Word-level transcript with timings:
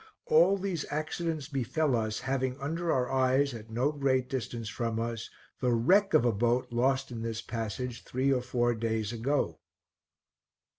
All 0.25 0.57
these 0.57 0.83
accidents 0.89 1.47
befell 1.47 1.95
us, 1.95 2.21
having 2.21 2.59
under 2.59 2.91
our 2.91 3.11
eyes, 3.11 3.53
at 3.53 3.69
no 3.69 3.91
great 3.91 4.27
distance 4.29 4.67
from 4.67 4.99
us, 4.99 5.29
the 5.59 5.73
wreck 5.75 6.15
of 6.15 6.25
a 6.25 6.31
boat 6.33 6.71
lost 6.71 7.11
in 7.11 7.21
this 7.21 7.43
passage 7.43 8.03
three 8.03 8.33
or 8.33 8.41
four 8.41 8.73
days 8.73 9.13
ago. 9.13 9.59